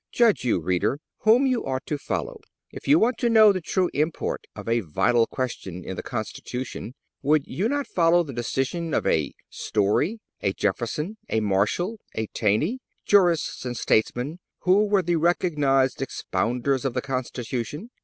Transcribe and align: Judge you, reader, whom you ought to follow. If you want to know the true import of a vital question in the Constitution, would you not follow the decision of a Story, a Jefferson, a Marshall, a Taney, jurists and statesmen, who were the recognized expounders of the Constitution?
Judge 0.11 0.43
you, 0.43 0.59
reader, 0.59 0.99
whom 1.19 1.45
you 1.45 1.63
ought 1.63 1.85
to 1.85 1.95
follow. 1.95 2.41
If 2.71 2.87
you 2.87 2.97
want 2.97 3.19
to 3.19 3.29
know 3.29 3.51
the 3.53 3.61
true 3.61 3.87
import 3.93 4.47
of 4.55 4.67
a 4.67 4.79
vital 4.79 5.27
question 5.27 5.83
in 5.85 5.95
the 5.95 6.01
Constitution, 6.01 6.95
would 7.21 7.45
you 7.45 7.69
not 7.69 7.85
follow 7.85 8.23
the 8.23 8.33
decision 8.33 8.95
of 8.95 9.05
a 9.05 9.35
Story, 9.51 10.19
a 10.41 10.53
Jefferson, 10.53 11.17
a 11.29 11.39
Marshall, 11.39 11.99
a 12.15 12.25
Taney, 12.33 12.79
jurists 13.05 13.63
and 13.63 13.77
statesmen, 13.77 14.39
who 14.61 14.85
were 14.87 15.03
the 15.03 15.17
recognized 15.17 16.01
expounders 16.01 16.83
of 16.83 16.95
the 16.95 17.01
Constitution? 17.03 17.91